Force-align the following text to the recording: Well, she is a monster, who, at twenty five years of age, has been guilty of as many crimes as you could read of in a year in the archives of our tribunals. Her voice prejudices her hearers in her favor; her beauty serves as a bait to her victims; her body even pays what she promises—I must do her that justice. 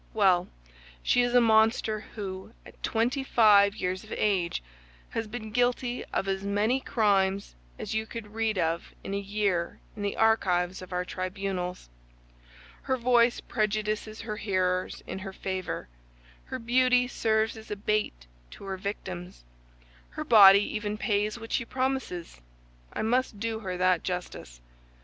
Well, 0.15 0.47
she 1.03 1.21
is 1.21 1.35
a 1.35 1.39
monster, 1.41 1.99
who, 2.15 2.53
at 2.65 2.81
twenty 2.81 3.23
five 3.23 3.75
years 3.75 4.03
of 4.03 4.11
age, 4.11 4.63
has 5.11 5.27
been 5.27 5.51
guilty 5.51 6.03
of 6.05 6.27
as 6.27 6.43
many 6.43 6.79
crimes 6.79 7.53
as 7.77 7.93
you 7.93 8.07
could 8.07 8.33
read 8.33 8.57
of 8.57 8.95
in 9.03 9.13
a 9.13 9.19
year 9.19 9.79
in 9.95 10.01
the 10.01 10.17
archives 10.17 10.81
of 10.81 10.91
our 10.91 11.05
tribunals. 11.05 11.87
Her 12.81 12.97
voice 12.97 13.41
prejudices 13.41 14.21
her 14.21 14.37
hearers 14.37 15.03
in 15.05 15.19
her 15.19 15.33
favor; 15.33 15.87
her 16.45 16.57
beauty 16.57 17.07
serves 17.07 17.55
as 17.55 17.69
a 17.69 17.75
bait 17.75 18.25
to 18.49 18.63
her 18.63 18.77
victims; 18.77 19.43
her 20.09 20.23
body 20.23 20.61
even 20.63 20.97
pays 20.97 21.37
what 21.39 21.51
she 21.51 21.63
promises—I 21.63 23.03
must 23.03 23.39
do 23.39 23.59
her 23.59 23.77
that 23.77 24.01
justice. 24.01 24.61